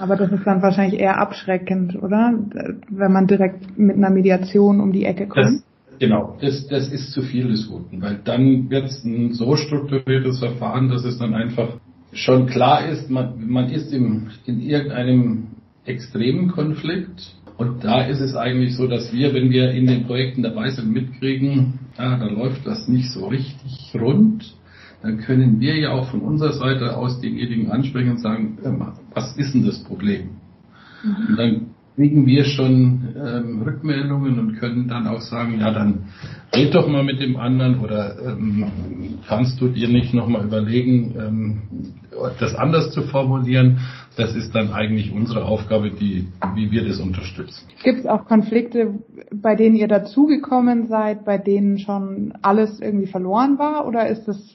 Aber 0.00 0.16
das 0.16 0.32
ist 0.32 0.44
dann 0.44 0.62
wahrscheinlich 0.62 1.00
eher 1.00 1.20
abschreckend, 1.20 1.94
oder? 1.94 2.34
Wenn 2.88 3.12
man 3.12 3.26
direkt 3.26 3.78
mit 3.78 3.96
einer 3.96 4.10
Mediation 4.10 4.80
um 4.80 4.92
die 4.92 5.04
Ecke 5.04 5.28
kommt. 5.28 5.46
Das, 5.46 5.64
genau, 6.00 6.36
das, 6.40 6.66
das 6.66 6.88
ist 6.88 7.12
zu 7.12 7.22
viel 7.22 7.48
des 7.48 7.68
Guten, 7.68 8.02
weil 8.02 8.18
dann 8.24 8.70
wird 8.70 8.86
es 8.86 9.04
ein 9.04 9.34
so 9.34 9.54
strukturiertes 9.54 10.40
Verfahren, 10.40 10.88
dass 10.88 11.04
es 11.04 11.18
dann 11.18 11.34
einfach 11.34 11.76
schon 12.12 12.46
klar 12.46 12.88
ist, 12.88 13.08
man, 13.08 13.48
man 13.48 13.70
ist 13.70 13.92
im, 13.92 14.28
in 14.46 14.60
irgendeinem 14.60 15.46
extremen 15.84 16.48
Konflikt 16.48 17.34
und 17.56 17.84
da 17.84 18.02
ist 18.02 18.20
es 18.20 18.34
eigentlich 18.34 18.76
so, 18.76 18.86
dass 18.86 19.12
wir, 19.12 19.34
wenn 19.34 19.50
wir 19.50 19.70
in 19.72 19.86
den 19.86 20.06
Projekten 20.06 20.42
dabei 20.42 20.70
sind, 20.70 20.92
mitkriegen, 20.92 21.80
ja, 21.98 22.16
da 22.16 22.26
läuft 22.26 22.66
das 22.66 22.88
nicht 22.88 23.10
so 23.10 23.26
richtig 23.26 23.92
rund, 23.94 24.54
dann 25.02 25.18
können 25.18 25.60
wir 25.60 25.76
ja 25.76 25.90
auch 25.90 26.10
von 26.10 26.20
unserer 26.20 26.52
Seite 26.52 26.96
aus 26.96 27.20
denjenigen 27.20 27.70
ansprechen 27.70 28.12
und 28.12 28.20
sagen, 28.20 28.58
was 29.14 29.36
ist 29.36 29.52
denn 29.54 29.66
das 29.66 29.82
Problem? 29.82 30.30
Mhm. 31.02 31.26
Und 31.28 31.36
dann 31.36 31.66
kriegen 31.94 32.26
wir 32.26 32.44
schon 32.44 33.14
ähm, 33.16 33.62
Rückmeldungen 33.62 34.38
und 34.38 34.56
können 34.58 34.88
dann 34.88 35.06
auch 35.06 35.20
sagen, 35.20 35.60
ja, 35.60 35.72
dann 35.72 36.06
red 36.54 36.74
doch 36.74 36.88
mal 36.88 37.04
mit 37.04 37.20
dem 37.20 37.36
anderen 37.36 37.80
oder 37.80 38.16
ähm, 38.26 38.64
kannst 39.28 39.60
du 39.60 39.68
dir 39.68 39.88
nicht 39.88 40.14
nochmal 40.14 40.44
überlegen, 40.44 41.14
ähm, 41.18 41.62
das 42.38 42.54
anders 42.54 42.92
zu 42.92 43.02
formulieren. 43.02 43.78
Das 44.16 44.34
ist 44.34 44.54
dann 44.54 44.72
eigentlich 44.72 45.12
unsere 45.12 45.44
Aufgabe, 45.44 45.90
die, 45.90 46.28
wie 46.54 46.70
wir 46.70 46.86
das 46.86 47.00
unterstützen. 47.00 47.66
Gibt 47.82 48.00
es 48.00 48.06
auch 48.06 48.26
Konflikte, 48.26 48.94
bei 49.30 49.54
denen 49.54 49.76
ihr 49.76 49.88
dazugekommen 49.88 50.88
seid, 50.88 51.24
bei 51.24 51.38
denen 51.38 51.78
schon 51.78 52.34
alles 52.42 52.80
irgendwie 52.80 53.06
verloren 53.06 53.58
war 53.58 53.86
oder 53.86 54.08
ist 54.08 54.26
das, 54.26 54.54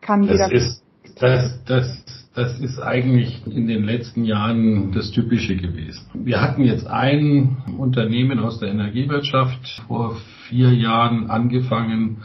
kann 0.00 0.24
jeder... 0.24 0.48
Das 0.48 0.52
ist, 0.52 0.82
das, 1.20 1.64
das 1.64 2.21
das 2.34 2.58
ist 2.60 2.80
eigentlich 2.80 3.46
in 3.46 3.66
den 3.66 3.84
letzten 3.84 4.24
Jahren 4.24 4.92
das 4.92 5.10
Typische 5.10 5.56
gewesen. 5.56 6.06
Wir 6.14 6.40
hatten 6.40 6.64
jetzt 6.64 6.86
ein 6.86 7.58
Unternehmen 7.76 8.38
aus 8.38 8.58
der 8.58 8.70
Energiewirtschaft 8.70 9.82
vor 9.86 10.16
vier 10.48 10.72
Jahren 10.72 11.28
angefangen 11.30 12.22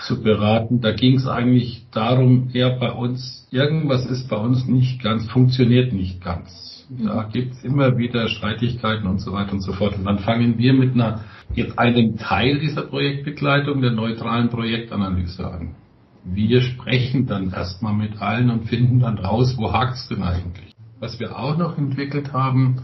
zu 0.00 0.22
beraten. 0.22 0.80
Da 0.80 0.92
ging 0.92 1.16
es 1.16 1.28
eigentlich 1.28 1.86
darum, 1.92 2.50
eher 2.52 2.70
bei 2.70 2.90
uns, 2.90 3.46
irgendwas 3.52 4.06
ist 4.06 4.28
bei 4.28 4.36
uns 4.36 4.66
nicht 4.66 5.02
ganz, 5.02 5.28
funktioniert 5.30 5.92
nicht 5.92 6.22
ganz. 6.22 6.86
Da 6.88 7.28
gibt 7.32 7.52
es 7.54 7.64
immer 7.64 7.98
wieder 7.98 8.28
Streitigkeiten 8.28 9.06
und 9.06 9.20
so 9.20 9.32
weiter 9.32 9.52
und 9.52 9.60
so 9.60 9.72
fort. 9.72 9.96
Und 9.96 10.04
dann 10.04 10.20
fangen 10.20 10.58
wir 10.58 10.72
mit 10.72 10.94
einer, 10.94 11.24
jetzt 11.54 11.78
einem 11.78 12.16
Teil 12.16 12.58
dieser 12.58 12.82
Projektbegleitung, 12.82 13.80
der 13.80 13.92
neutralen 13.92 14.48
Projektanalyse 14.48 15.46
an 15.48 15.74
wir 16.32 16.60
sprechen 16.60 17.26
dann 17.26 17.50
erstmal 17.52 17.94
mit 17.94 18.20
allen 18.20 18.50
und 18.50 18.68
finden 18.68 19.00
dann 19.00 19.18
raus, 19.18 19.54
wo 19.56 19.72
hakt's 19.72 20.08
denn 20.08 20.22
eigentlich. 20.22 20.74
Was 20.98 21.20
wir 21.20 21.38
auch 21.38 21.56
noch 21.56 21.78
entwickelt 21.78 22.32
haben, 22.32 22.82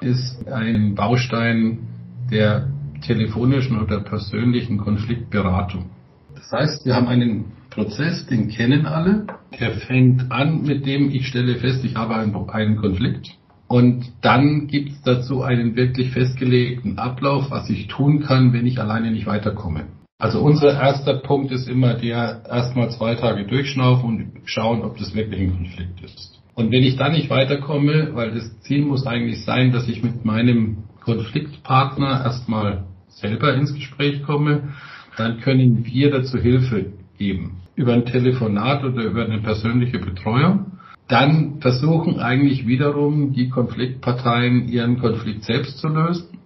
ist 0.00 0.46
ein 0.48 0.94
Baustein 0.94 1.88
der 2.30 2.68
telefonischen 3.02 3.80
oder 3.80 4.00
persönlichen 4.00 4.78
Konfliktberatung. 4.78 5.90
Das 6.34 6.52
heißt, 6.52 6.86
wir 6.86 6.94
haben 6.94 7.08
einen 7.08 7.52
Prozess, 7.70 8.26
den 8.26 8.48
kennen 8.48 8.86
alle. 8.86 9.26
Der 9.58 9.72
fängt 9.72 10.30
an 10.30 10.62
mit 10.62 10.86
dem, 10.86 11.10
ich 11.10 11.28
stelle 11.28 11.56
fest, 11.56 11.84
ich 11.84 11.96
habe 11.96 12.16
einen, 12.16 12.34
einen 12.50 12.76
Konflikt. 12.76 13.30
Und 13.68 14.12
dann 14.22 14.66
gibt 14.66 14.90
es 14.90 15.02
dazu 15.02 15.42
einen 15.42 15.76
wirklich 15.76 16.10
festgelegten 16.10 16.98
Ablauf, 16.98 17.50
was 17.50 17.70
ich 17.70 17.86
tun 17.86 18.20
kann, 18.20 18.52
wenn 18.52 18.66
ich 18.66 18.80
alleine 18.80 19.12
nicht 19.12 19.26
weiterkomme. 19.26 19.84
Also 20.20 20.42
unser 20.42 20.78
erster 20.78 21.14
Punkt 21.14 21.50
ist 21.50 21.66
immer 21.66 21.94
der, 21.94 22.42
erstmal 22.46 22.90
zwei 22.90 23.14
Tage 23.14 23.46
durchschnaufen 23.46 24.04
und 24.04 24.32
schauen, 24.44 24.82
ob 24.82 24.98
das 24.98 25.14
wirklich 25.14 25.40
ein 25.40 25.56
Konflikt 25.56 26.02
ist. 26.04 26.38
Und 26.54 26.70
wenn 26.70 26.82
ich 26.82 26.96
dann 26.96 27.12
nicht 27.12 27.30
weiterkomme, 27.30 28.10
weil 28.12 28.32
das 28.32 28.60
Ziel 28.60 28.84
muss 28.84 29.06
eigentlich 29.06 29.42
sein, 29.46 29.72
dass 29.72 29.88
ich 29.88 30.02
mit 30.02 30.26
meinem 30.26 30.84
Konfliktpartner 31.00 32.22
erstmal 32.22 32.84
selber 33.08 33.54
ins 33.54 33.72
Gespräch 33.72 34.22
komme, 34.22 34.74
dann 35.16 35.40
können 35.40 35.86
wir 35.86 36.10
dazu 36.10 36.36
Hilfe 36.36 36.92
geben. 37.16 37.62
Über 37.74 37.94
ein 37.94 38.04
Telefonat 38.04 38.84
oder 38.84 39.02
über 39.04 39.24
eine 39.24 39.40
persönliche 39.40 40.00
Betreuung. 40.00 40.72
Dann 41.08 41.60
versuchen 41.60 42.20
eigentlich 42.20 42.66
wiederum 42.66 43.32
die 43.32 43.48
Konfliktparteien 43.48 44.68
ihren 44.68 44.98
Konflikt 44.98 45.44
selbst 45.44 45.78
zu 45.78 45.88
lösen 45.88 46.39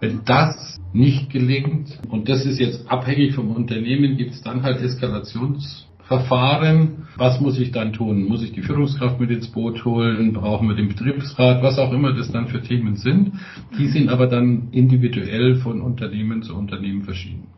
wenn 0.00 0.22
das 0.24 0.78
nicht 0.92 1.30
gelingt, 1.30 2.00
und 2.08 2.28
das 2.28 2.44
ist 2.46 2.58
jetzt 2.58 2.90
abhängig 2.90 3.34
vom 3.34 3.50
Unternehmen, 3.50 4.16
gibt 4.16 4.32
es 4.32 4.42
dann 4.42 4.62
halt 4.62 4.80
Eskalationsverfahren. 4.80 7.06
Was 7.16 7.40
muss 7.40 7.58
ich 7.58 7.72
dann 7.72 7.92
tun? 7.92 8.24
Muss 8.24 8.42
ich 8.42 8.52
die 8.52 8.62
Führungskraft 8.62 9.20
mit 9.20 9.30
ins 9.30 9.48
Boot 9.48 9.84
holen? 9.84 10.32
Brauchen 10.32 10.68
wir 10.68 10.76
den 10.76 10.88
Betriebsrat? 10.88 11.62
Was 11.62 11.78
auch 11.78 11.92
immer 11.92 12.14
das 12.14 12.32
dann 12.32 12.48
für 12.48 12.62
Themen 12.62 12.96
sind. 12.96 13.32
Die 13.78 13.88
sind 13.88 14.08
aber 14.08 14.28
dann 14.28 14.68
individuell 14.70 15.56
von 15.56 15.82
Unternehmen 15.82 16.42
zu 16.42 16.56
Unternehmen 16.56 17.02
verschieden. 17.02 17.48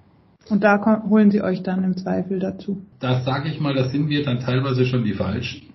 Und 0.48 0.64
da 0.64 1.04
holen 1.08 1.30
Sie 1.30 1.42
euch 1.42 1.62
dann 1.62 1.84
im 1.84 1.96
Zweifel 1.96 2.40
dazu? 2.40 2.82
Da 2.98 3.20
sage 3.20 3.50
ich 3.50 3.60
mal, 3.60 3.74
da 3.74 3.84
sind 3.84 4.08
wir 4.08 4.24
dann 4.24 4.40
teilweise 4.40 4.84
schon 4.84 5.04
die 5.04 5.12
Falschen. 5.12 5.69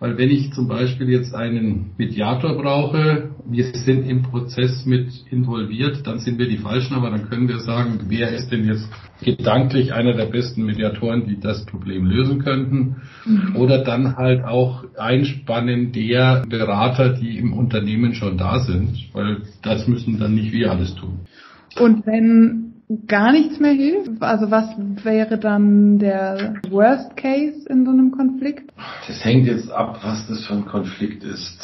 Weil 0.00 0.16
wenn 0.16 0.30
ich 0.30 0.52
zum 0.52 0.68
Beispiel 0.68 1.08
jetzt 1.08 1.34
einen 1.34 1.90
Mediator 1.98 2.56
brauche, 2.56 3.30
wir 3.44 3.64
sind 3.64 4.08
im 4.08 4.22
Prozess 4.22 4.86
mit 4.86 5.08
involviert, 5.28 6.06
dann 6.06 6.20
sind 6.20 6.38
wir 6.38 6.48
die 6.48 6.58
Falschen, 6.58 6.94
aber 6.94 7.10
dann 7.10 7.28
können 7.28 7.48
wir 7.48 7.58
sagen, 7.58 7.98
wer 8.06 8.32
ist 8.32 8.50
denn 8.50 8.64
jetzt 8.64 8.88
gedanklich 9.22 9.92
einer 9.92 10.14
der 10.14 10.26
besten 10.26 10.64
Mediatoren, 10.64 11.26
die 11.26 11.40
das 11.40 11.66
Problem 11.66 12.06
lösen 12.06 12.38
könnten. 12.38 12.96
Mhm. 13.26 13.56
Oder 13.56 13.82
dann 13.82 14.16
halt 14.16 14.44
auch 14.44 14.84
einspannen 14.96 15.90
der 15.90 16.44
Berater, 16.48 17.14
die 17.14 17.36
im 17.38 17.52
Unternehmen 17.52 18.14
schon 18.14 18.38
da 18.38 18.60
sind, 18.60 19.08
weil 19.12 19.38
das 19.62 19.88
müssen 19.88 20.20
dann 20.20 20.36
nicht 20.36 20.52
wir 20.52 20.70
alles 20.70 20.94
tun. 20.94 21.20
Und 21.80 22.06
wenn 22.06 22.67
gar 23.06 23.32
nichts 23.32 23.60
mehr 23.60 23.72
hilft? 23.72 24.22
Also 24.22 24.50
was 24.50 24.66
wäre 25.04 25.38
dann 25.38 25.98
der 25.98 26.54
Worst 26.70 27.16
Case 27.16 27.68
in 27.68 27.84
so 27.84 27.90
einem 27.90 28.12
Konflikt? 28.12 28.70
Das 29.06 29.24
hängt 29.24 29.46
jetzt 29.46 29.70
ab, 29.70 30.00
was 30.02 30.26
das 30.26 30.46
für 30.46 30.54
ein 30.54 30.64
Konflikt 30.64 31.24
ist. 31.24 31.60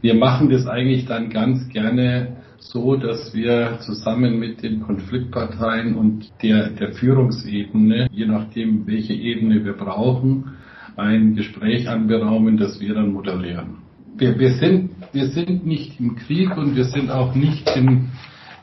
Wir 0.00 0.14
machen 0.14 0.50
das 0.50 0.66
eigentlich 0.66 1.06
dann 1.06 1.30
ganz 1.30 1.68
gerne 1.68 2.36
so, 2.58 2.96
dass 2.96 3.34
wir 3.34 3.78
zusammen 3.80 4.38
mit 4.38 4.62
den 4.62 4.82
Konfliktparteien 4.82 5.94
und 5.94 6.30
der, 6.42 6.70
der 6.70 6.92
Führungsebene, 6.92 8.08
je 8.10 8.26
nachdem, 8.26 8.86
welche 8.86 9.14
Ebene 9.14 9.64
wir 9.64 9.74
brauchen, 9.74 10.56
ein 10.96 11.34
Gespräch 11.34 11.88
anberaumen, 11.88 12.56
das 12.56 12.80
wir 12.80 12.94
dann 12.94 13.12
moderieren. 13.12 13.78
Wir, 14.16 14.38
wir, 14.38 14.52
sind, 14.54 14.90
wir 15.12 15.26
sind 15.28 15.66
nicht 15.66 16.00
im 16.00 16.16
Krieg 16.16 16.56
und 16.56 16.74
wir 16.74 16.84
sind 16.84 17.10
auch 17.10 17.34
nicht 17.34 17.68
in 17.76 18.08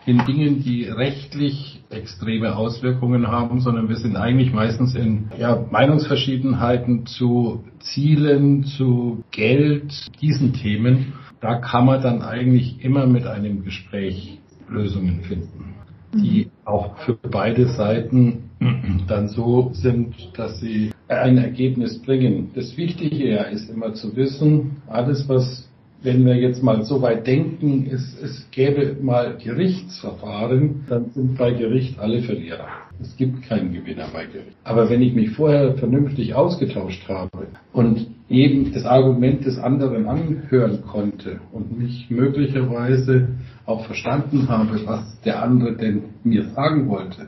in 0.05 0.25
Dingen, 0.25 0.63
die 0.63 0.85
rechtlich 0.85 1.81
extreme 1.89 2.55
Auswirkungen 2.55 3.27
haben, 3.27 3.61
sondern 3.61 3.89
wir 3.89 3.95
sind 3.95 4.15
eigentlich 4.15 4.51
meistens 4.51 4.95
in 4.95 5.29
ja, 5.39 5.65
Meinungsverschiedenheiten 5.71 7.05
zu 7.05 7.63
Zielen, 7.79 8.65
zu 8.65 9.23
Geld, 9.31 9.93
diesen 10.21 10.53
Themen. 10.53 11.13
Da 11.39 11.55
kann 11.55 11.85
man 11.85 12.01
dann 12.01 12.21
eigentlich 12.21 12.83
immer 12.83 13.05
mit 13.05 13.25
einem 13.25 13.63
Gespräch 13.63 14.39
Lösungen 14.69 15.21
finden, 15.21 15.75
die 16.13 16.49
auch 16.65 16.97
für 16.99 17.15
beide 17.15 17.67
Seiten 17.67 18.49
dann 19.07 19.29
so 19.29 19.71
sind, 19.73 20.15
dass 20.35 20.59
sie 20.59 20.91
ein 21.07 21.37
Ergebnis 21.37 22.01
bringen. 22.01 22.51
Das 22.55 22.75
Wichtige 22.77 23.35
ja 23.35 23.43
ist 23.43 23.69
immer 23.69 23.93
zu 23.93 24.15
wissen, 24.15 24.77
alles 24.87 25.27
was 25.29 25.69
wenn 26.03 26.25
wir 26.25 26.35
jetzt 26.35 26.61
mal 26.61 26.83
so 26.83 27.01
weit 27.01 27.25
denken, 27.25 27.87
es, 27.89 28.15
es 28.21 28.47
gäbe 28.51 28.97
mal 29.01 29.37
Gerichtsverfahren, 29.41 30.83
dann 30.89 31.11
sind 31.11 31.37
bei 31.37 31.51
Gericht 31.51 31.97
alle 31.97 32.21
Verlierer. 32.21 32.67
Es 33.01 33.15
gibt 33.17 33.43
keinen 33.43 33.73
Gewinner 33.73 34.07
bei 34.13 34.25
Gericht. 34.25 34.55
Aber 34.65 34.89
wenn 34.89 35.01
ich 35.01 35.13
mich 35.13 35.31
vorher 35.31 35.75
vernünftig 35.75 36.35
ausgetauscht 36.35 37.07
habe 37.07 37.47
und 37.71 38.07
eben 38.29 38.73
das 38.73 38.85
Argument 38.85 39.45
des 39.45 39.57
anderen 39.57 40.07
anhören 40.07 40.83
konnte 40.83 41.39
und 41.51 41.77
mich 41.79 42.09
möglicherweise 42.09 43.29
auch 43.65 43.85
verstanden 43.85 44.49
habe, 44.49 44.85
was 44.85 45.19
der 45.21 45.41
andere 45.41 45.75
denn 45.75 46.03
mir 46.23 46.43
sagen 46.49 46.89
wollte, 46.89 47.27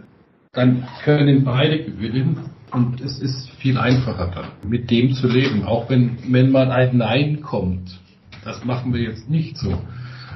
dann 0.52 0.84
können 1.04 1.44
beide 1.44 1.84
gewinnen 1.84 2.38
und 2.72 3.00
es 3.02 3.20
ist 3.20 3.50
viel 3.60 3.78
einfacher 3.78 4.32
dann, 4.34 4.70
mit 4.70 4.92
dem 4.92 5.14
zu 5.14 5.28
leben. 5.28 5.64
Auch 5.64 5.90
wenn, 5.90 6.18
wenn 6.30 6.52
mal 6.52 6.72
ein 6.72 6.98
Nein 6.98 7.42
kommt. 7.42 8.00
Das 8.46 8.64
machen 8.64 8.94
wir 8.94 9.02
jetzt 9.02 9.30
nicht 9.30 9.58
so. 9.58 9.82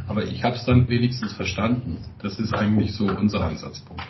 Aber 0.07 0.25
ich 0.25 0.43
habe 0.43 0.55
es 0.55 0.65
dann 0.65 0.89
wenigstens 0.89 1.31
verstanden. 1.33 1.99
Das 2.21 2.39
ist 2.39 2.53
eigentlich 2.53 2.93
so 2.93 3.05
unser 3.05 3.41
Ansatzpunkt. 3.41 4.03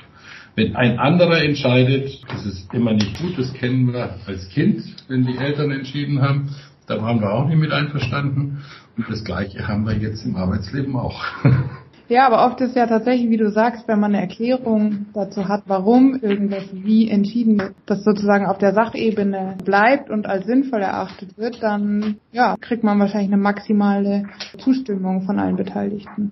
Wenn 0.55 0.75
ein 0.75 0.97
anderer 0.97 1.43
entscheidet, 1.43 2.21
das 2.29 2.45
ist 2.45 2.73
immer 2.73 2.93
nicht 2.93 3.19
gut, 3.19 3.37
das 3.37 3.53
kennen 3.53 3.93
wir 3.93 4.15
als 4.25 4.49
Kind, 4.49 4.81
wenn 5.09 5.25
die 5.25 5.37
Eltern 5.37 5.71
entschieden 5.71 6.21
haben, 6.21 6.55
da 6.87 7.01
waren 7.01 7.19
wir 7.19 7.31
auch 7.31 7.47
nicht 7.47 7.59
mit 7.59 7.71
einverstanden. 7.71 8.63
Und 8.97 9.09
das 9.09 9.23
Gleiche 9.23 9.67
haben 9.67 9.85
wir 9.85 9.97
jetzt 9.97 10.25
im 10.25 10.35
Arbeitsleben 10.35 10.95
auch. 10.95 11.23
Ja, 12.09 12.25
aber 12.25 12.47
oft 12.47 12.59
ist 12.59 12.75
ja 12.75 12.87
tatsächlich, 12.87 13.29
wie 13.29 13.37
du 13.37 13.51
sagst, 13.51 13.87
wenn 13.87 13.99
man 13.99 14.15
eine 14.15 14.23
Erklärung 14.23 15.05
dazu 15.13 15.47
hat, 15.47 15.63
warum 15.67 16.19
irgendwas 16.19 16.63
wie 16.73 17.07
entschieden 17.07 17.59
wird, 17.59 17.75
das 17.85 18.03
sozusagen 18.03 18.47
auf 18.47 18.57
der 18.57 18.73
Sachebene 18.73 19.57
bleibt 19.63 20.09
und 20.09 20.25
als 20.25 20.47
sinnvoll 20.47 20.81
erachtet 20.81 21.37
wird, 21.37 21.61
dann 21.61 22.15
ja, 22.31 22.55
kriegt 22.59 22.83
man 22.83 22.99
wahrscheinlich 22.99 23.31
eine 23.31 23.41
maximale 23.41 24.23
Zustimmung 24.57 25.21
von 25.21 25.37
allen 25.37 25.55
Beteiligten. 25.55 26.31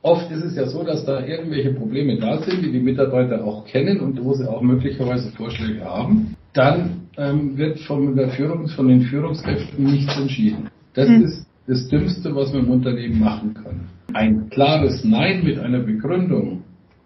Oft 0.00 0.30
ist 0.30 0.44
es 0.44 0.56
ja 0.56 0.66
so, 0.66 0.82
dass 0.82 1.04
da 1.04 1.24
irgendwelche 1.24 1.74
Probleme 1.74 2.18
da 2.18 2.38
sind, 2.38 2.62
die 2.62 2.72
die 2.72 2.80
Mitarbeiter 2.80 3.44
auch 3.44 3.66
kennen 3.66 4.00
und 4.00 4.22
wo 4.24 4.32
sie 4.32 4.48
auch 4.48 4.62
möglicherweise 4.62 5.30
Vorschläge 5.32 5.84
haben. 5.84 6.36
Dann 6.54 7.08
ähm, 7.18 7.58
wird 7.58 7.80
von, 7.80 8.16
der 8.16 8.30
Führung, 8.30 8.68
von 8.68 8.88
den 8.88 9.02
Führungskräften 9.02 9.84
nichts 9.84 10.16
entschieden. 10.16 10.70
Das 10.94 11.08
hm. 11.08 11.22
ist 11.22 11.46
das 11.66 11.88
Dümmste, 11.88 12.34
was 12.34 12.52
man 12.52 12.64
im 12.64 12.70
Unternehmen 12.70 13.20
machen 13.20 13.54
kann. 13.54 13.88
Ein 14.14 14.48
klares 14.48 15.04
Nein 15.04 15.44
mit 15.44 15.58
einer 15.58 15.80
Begründung 15.80 16.62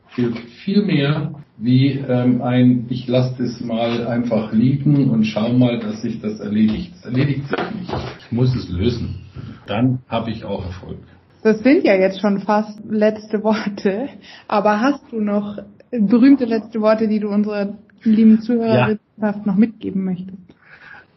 hilft 0.09 0.47
viel 0.65 0.85
mehr 0.85 1.33
wie 1.57 1.91
ähm, 1.91 2.43
ein 2.43 2.87
Ich 2.91 3.09
lasse 3.09 3.35
das 3.38 3.61
mal 3.61 4.07
einfach 4.07 4.53
liegen 4.53 5.11
und 5.11 5.25
schau 5.25 5.53
mal, 5.55 5.81
dass 5.81 6.03
sich 6.03 6.21
das 6.21 6.38
erledigt. 6.38 6.93
Das 6.97 7.07
erledigt 7.07 7.49
sich 7.49 7.59
nicht. 7.81 7.95
Ich 8.21 8.33
muss 8.33 8.55
es 8.55 8.69
lösen. 8.69 9.21
Dann 9.67 10.00
habe 10.09 10.31
ich 10.31 10.45
auch 10.45 10.65
Erfolg. 10.65 10.99
Das 11.43 11.61
sind 11.61 11.85
ja 11.85 11.95
jetzt 11.95 12.21
schon 12.21 12.41
fast 12.41 12.79
letzte 12.88 13.43
Worte, 13.43 14.09
aber 14.47 14.81
hast 14.81 15.03
du 15.11 15.21
noch 15.21 15.59
berühmte 15.91 16.45
letzte 16.45 16.81
Worte, 16.81 17.09
die 17.09 17.21
du 17.21 17.29
unserer 17.29 17.75
lieben 18.05 18.41
Zuhörerschaft 18.43 19.00
ja. 19.21 19.43
noch 19.45 19.57
mitgeben 19.57 20.05
möchtest? 20.05 20.38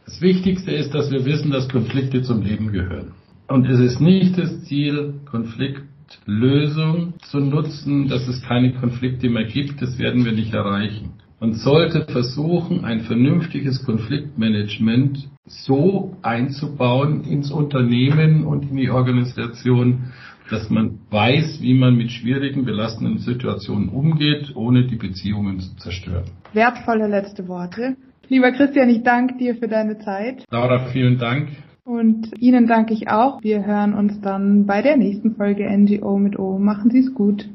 Das 0.05 0.21
Wichtigste 0.21 0.71
ist, 0.71 0.93
dass 0.93 1.11
wir 1.11 1.25
wissen, 1.25 1.51
dass 1.51 1.67
Konflikte 1.69 2.21
zum 2.21 2.41
Leben 2.43 2.71
gehören. 2.71 3.11
Und 3.51 3.67
es 3.67 3.79
ist 3.81 3.99
nicht 3.99 4.37
das 4.37 4.63
Ziel, 4.63 5.15
Konfliktlösung 5.29 7.15
zu 7.19 7.39
nutzen, 7.41 8.07
dass 8.07 8.25
es 8.29 8.41
keine 8.43 8.71
Konflikte 8.73 9.29
mehr 9.29 9.43
gibt. 9.43 9.81
Das 9.81 9.99
werden 9.99 10.23
wir 10.23 10.31
nicht 10.31 10.53
erreichen. 10.53 11.15
Man 11.41 11.53
sollte 11.55 12.05
versuchen, 12.05 12.85
ein 12.85 13.01
vernünftiges 13.01 13.83
Konfliktmanagement 13.83 15.27
so 15.45 16.15
einzubauen 16.21 17.25
ins 17.25 17.51
Unternehmen 17.51 18.45
und 18.45 18.69
in 18.69 18.77
die 18.77 18.89
Organisation, 18.89 20.13
dass 20.49 20.69
man 20.69 20.99
weiß, 21.09 21.59
wie 21.61 21.73
man 21.73 21.97
mit 21.97 22.11
schwierigen, 22.11 22.63
belastenden 22.63 23.17
Situationen 23.17 23.89
umgeht, 23.89 24.55
ohne 24.55 24.87
die 24.87 24.95
Beziehungen 24.95 25.59
zu 25.59 25.75
zerstören. 25.75 26.25
Wertvolle 26.53 27.07
letzte 27.07 27.49
Worte. 27.49 27.97
Lieber 28.29 28.53
Christian, 28.53 28.89
ich 28.89 29.03
danke 29.03 29.37
dir 29.37 29.55
für 29.55 29.67
deine 29.67 29.97
Zeit. 29.99 30.45
Laura, 30.49 30.85
vielen 30.93 31.17
Dank. 31.17 31.49
Und 31.83 32.31
Ihnen 32.39 32.67
danke 32.67 32.93
ich 32.93 33.09
auch. 33.09 33.41
Wir 33.41 33.65
hören 33.65 33.93
uns 33.93 34.21
dann 34.21 34.65
bei 34.65 34.81
der 34.81 34.97
nächsten 34.97 35.35
Folge 35.35 35.69
NGO 35.69 36.17
mit 36.17 36.37
O. 36.37 36.57
Machen 36.59 36.91
Sie 36.91 36.99
es 36.99 37.13
gut. 37.13 37.49